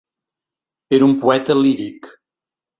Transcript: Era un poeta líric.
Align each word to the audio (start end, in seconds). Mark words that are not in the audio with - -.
Era 0.97 1.05
un 1.09 1.15
poeta 1.25 1.59
líric. 1.63 2.11